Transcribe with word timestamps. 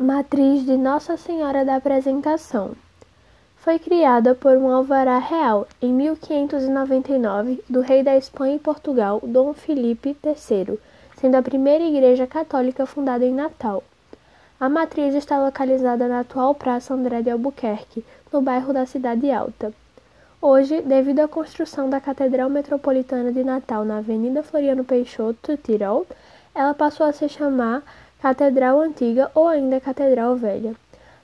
Matriz 0.00 0.64
de 0.64 0.76
Nossa 0.76 1.16
Senhora 1.16 1.64
da 1.64 1.74
Apresentação. 1.74 2.70
Foi 3.56 3.80
criada 3.80 4.32
por 4.32 4.56
um 4.56 4.70
alvará 4.70 5.18
real 5.18 5.66
em 5.82 5.92
1599 5.92 7.64
do 7.68 7.80
rei 7.80 8.04
da 8.04 8.16
Espanha 8.16 8.54
e 8.54 8.60
Portugal, 8.60 9.20
Dom 9.24 9.52
Felipe 9.52 10.16
III, 10.24 10.78
sendo 11.16 11.34
a 11.34 11.42
primeira 11.42 11.82
igreja 11.82 12.28
católica 12.28 12.86
fundada 12.86 13.24
em 13.24 13.34
Natal. 13.34 13.82
A 14.60 14.68
matriz 14.68 15.16
está 15.16 15.44
localizada 15.44 16.06
na 16.06 16.20
atual 16.20 16.54
Praça 16.54 16.94
André 16.94 17.20
de 17.22 17.30
Albuquerque, 17.30 18.04
no 18.32 18.40
bairro 18.40 18.72
da 18.72 18.86
Cidade 18.86 19.28
Alta. 19.32 19.74
Hoje, 20.40 20.80
devido 20.80 21.18
à 21.18 21.26
construção 21.26 21.90
da 21.90 22.00
Catedral 22.00 22.48
Metropolitana 22.48 23.32
de 23.32 23.42
Natal 23.42 23.84
na 23.84 23.98
Avenida 23.98 24.44
Floriano 24.44 24.84
Peixoto, 24.84 25.56
Tirol, 25.56 26.06
ela 26.54 26.72
passou 26.72 27.04
a 27.04 27.12
se 27.12 27.28
chamar 27.28 27.82
Catedral 28.20 28.80
Antiga 28.80 29.30
ou 29.32 29.46
ainda 29.46 29.80
Catedral 29.80 30.34
Velha. 30.34 30.74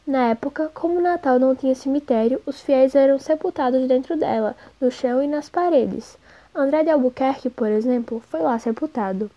Na 0.07 0.29
época, 0.29 0.71
como 0.73 1.01
Natal 1.01 1.41
não 1.41 1.57
tinha 1.57 1.75
cemitério, 1.75 2.41
os 2.47 2.61
fiéis 2.61 2.95
eram 2.95 3.19
sepultados 3.19 3.89
dentro 3.89 4.16
dela, 4.16 4.55
no 4.80 4.93
chão 4.93 5.21
e 5.21 5.27
nas 5.27 5.49
paredes. 5.49 6.16
André 6.55 6.85
de 6.85 6.91
Albuquerque, 6.91 7.51
por 7.51 7.66
exemplo, 7.66 8.23
foi 8.30 8.43
lá 8.43 8.57
sepultado. 8.61 9.29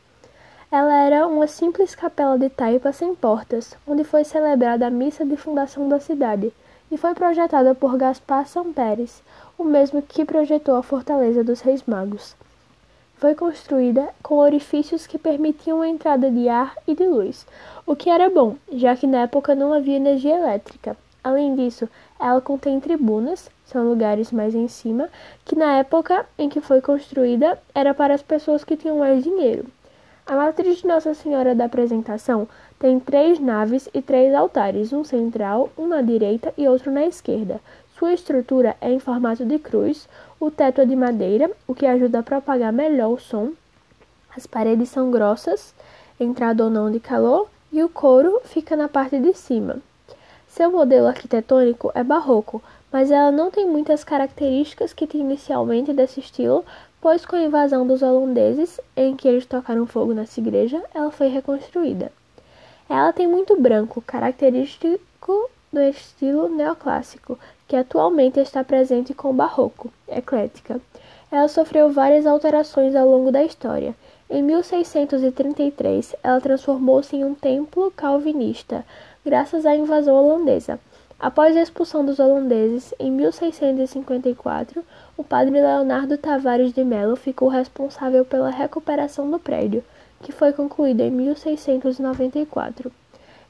Ela 0.71 0.99
era 0.99 1.25
uma 1.25 1.47
simples 1.47 1.95
capela 1.95 2.37
de 2.37 2.47
taipa 2.47 2.91
sem 2.91 3.15
portas, 3.15 3.75
onde 3.87 4.03
foi 4.03 4.23
celebrada 4.23 4.85
a 4.85 4.91
missa 4.91 5.25
de 5.25 5.35
fundação 5.35 5.89
da 5.89 5.99
cidade, 5.99 6.53
e 6.91 6.97
foi 6.97 7.15
projetada 7.15 7.73
por 7.73 7.97
Gaspar 7.97 8.47
São 8.47 8.71
Pérez, 8.71 9.23
o 9.57 9.63
mesmo 9.63 9.99
que 10.03 10.23
projetou 10.23 10.75
a 10.75 10.83
Fortaleza 10.83 11.43
dos 11.43 11.61
Reis 11.61 11.81
Magos 11.87 12.35
foi 13.17 13.33
construída 13.33 14.09
com 14.21 14.35
orifícios 14.35 15.07
que 15.07 15.17
permitiam 15.17 15.81
a 15.81 15.87
entrada 15.87 16.29
de 16.29 16.47
ar 16.47 16.75
e 16.87 16.95
de 16.95 17.07
luz, 17.07 17.45
o 17.85 17.95
que 17.95 18.09
era 18.09 18.29
bom, 18.29 18.55
já 18.71 18.95
que 18.95 19.07
na 19.07 19.23
época 19.23 19.55
não 19.55 19.73
havia 19.73 19.97
energia 19.97 20.35
elétrica. 20.35 20.95
Além 21.23 21.55
disso, 21.55 21.89
ela 22.19 22.39
contém 22.39 22.79
tribunas, 22.79 23.49
são 23.65 23.87
lugares 23.89 24.31
mais 24.31 24.55
em 24.55 24.67
cima, 24.67 25.09
que 25.43 25.55
na 25.55 25.77
época 25.77 26.25
em 26.37 26.47
que 26.47 26.61
foi 26.61 26.79
construída 26.79 27.59
era 27.73 27.93
para 27.93 28.13
as 28.13 28.21
pessoas 28.21 28.63
que 28.63 28.77
tinham 28.77 28.99
mais 28.99 29.23
dinheiro. 29.23 29.65
A 30.25 30.35
matriz 30.35 30.79
de 30.79 30.87
Nossa 30.87 31.13
Senhora 31.13 31.55
da 31.55 31.65
Apresentação 31.65 32.47
tem 32.77 32.99
três 32.99 33.39
naves 33.39 33.89
e 33.93 34.01
três 34.01 34.33
altares, 34.33 34.93
um 34.93 35.03
central, 35.03 35.69
um 35.77 35.87
na 35.87 36.01
direita 36.01 36.53
e 36.57 36.67
outro 36.67 36.91
na 36.91 37.05
esquerda. 37.05 37.61
Sua 37.97 38.13
estrutura 38.13 38.77
é 38.79 38.91
em 38.91 38.99
formato 38.99 39.43
de 39.43 39.57
cruz, 39.57 40.07
o 40.39 40.51
teto 40.51 40.81
é 40.81 40.85
de 40.85 40.95
madeira, 40.95 41.49
o 41.67 41.73
que 41.73 41.85
ajuda 41.85 42.19
a 42.19 42.23
propagar 42.23 42.71
melhor 42.71 43.09
o 43.09 43.17
som. 43.17 43.53
As 44.35 44.45
paredes 44.45 44.89
são 44.89 45.09
grossas, 45.09 45.73
entrada 46.19 46.63
ou 46.63 46.69
não 46.69 46.91
de 46.91 46.99
calor, 46.99 47.49
e 47.71 47.81
o 47.81 47.89
couro 47.89 48.39
fica 48.43 48.75
na 48.75 48.87
parte 48.87 49.17
de 49.17 49.33
cima. 49.33 49.77
Seu 50.47 50.71
modelo 50.71 51.07
arquitetônico 51.07 51.91
é 51.95 52.03
barroco, 52.03 52.61
mas 52.91 53.09
ela 53.09 53.31
não 53.31 53.49
tem 53.49 53.67
muitas 53.67 54.03
características 54.03 54.93
que 54.93 55.07
tinha 55.07 55.23
inicialmente 55.23 55.91
desse 55.91 56.19
estilo, 56.19 56.63
pois 57.01 57.25
com 57.25 57.35
a 57.35 57.41
invasão 57.41 57.85
dos 57.85 58.03
holandeses, 58.03 58.79
em 58.95 59.15
que 59.15 59.27
eles 59.27 59.47
tocaram 59.47 59.87
fogo 59.87 60.13
nessa 60.13 60.39
igreja, 60.39 60.83
ela 60.93 61.09
foi 61.09 61.29
reconstruída. 61.29 62.11
Ela 62.87 63.11
tem 63.11 63.27
muito 63.27 63.59
branco, 63.59 64.03
característico 64.05 65.49
do 65.71 65.81
estilo 65.81 66.49
neoclássico, 66.49 67.37
que 67.67 67.75
atualmente 67.75 68.39
está 68.39 68.63
presente 68.63 69.13
com 69.13 69.29
o 69.29 69.33
barroco, 69.33 69.91
eclética. 70.07 70.79
Ela 71.31 71.47
sofreu 71.47 71.91
várias 71.91 72.25
alterações 72.25 72.95
ao 72.95 73.07
longo 73.07 73.31
da 73.31 73.43
história. 73.43 73.93
Em 74.29 74.41
1633, 74.41 76.15
ela 76.23 76.41
transformou-se 76.41 77.15
em 77.15 77.23
um 77.23 77.33
templo 77.33 77.91
calvinista, 77.91 78.85
graças 79.25 79.65
à 79.65 79.75
invasão 79.75 80.15
holandesa. 80.15 80.79
Após 81.19 81.57
a 81.57 81.61
expulsão 81.61 82.05
dos 82.05 82.19
holandeses, 82.19 82.93
em 82.99 83.11
1654, 83.11 84.83
o 85.17 85.23
padre 85.23 85.59
Leonardo 85.59 86.17
Tavares 86.17 86.71
de 86.71 86.83
Mello 86.83 87.15
ficou 87.15 87.47
responsável 87.47 88.23
pela 88.23 88.51
recuperação 88.51 89.29
do 89.29 89.39
prédio, 89.39 89.83
que 90.21 90.31
foi 90.31 90.53
concluído 90.53 91.01
em 91.01 91.09
1694. 91.09 92.91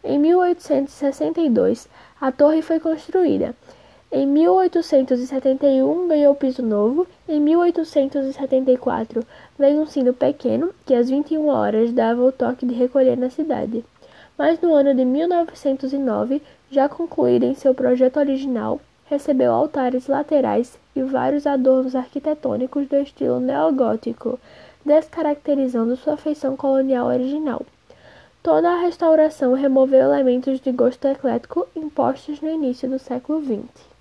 Em 0.09 0.17
1862, 0.19 1.89
a 2.21 2.31
torre 2.31 2.61
foi 2.61 2.79
construída. 2.79 3.53
Em 4.09 4.25
1871 4.25 6.07
ganhou 6.07 6.33
piso 6.33 6.63
novo. 6.63 7.05
Em 7.27 7.41
1874 7.41 9.21
veio 9.59 9.81
um 9.81 9.85
sino 9.85 10.13
pequeno 10.13 10.73
que 10.85 10.93
às 10.93 11.09
21 11.09 11.49
horas 11.49 11.91
dava 11.91 12.23
o 12.23 12.31
toque 12.31 12.65
de 12.65 12.73
recolher 12.73 13.17
na 13.17 13.29
cidade. 13.29 13.83
Mas 14.37 14.61
no 14.61 14.73
ano 14.73 14.95
de 14.95 15.03
1909, 15.03 16.41
já 16.71 16.87
concluída 16.87 17.45
em 17.45 17.53
seu 17.53 17.73
projeto 17.73 18.15
original, 18.15 18.79
recebeu 19.07 19.51
altares 19.51 20.07
laterais 20.07 20.79
e 20.95 21.01
vários 21.01 21.45
adornos 21.45 21.97
arquitetônicos 21.97 22.87
do 22.87 22.95
estilo 22.95 23.41
neogótico, 23.41 24.39
descaracterizando 24.85 25.97
sua 25.97 26.15
feição 26.15 26.55
colonial 26.55 27.07
original. 27.07 27.61
Toda 28.47 28.69
a 28.69 28.79
restauração 28.79 29.53
removeu 29.55 29.99
elementos 29.99 30.61
de 30.61 30.71
gosto 30.71 31.05
eclético 31.05 31.67
impostos 31.75 32.39
no 32.39 32.49
início 32.49 32.89
do 32.89 32.97
século 32.97 33.43
XX. 33.43 33.96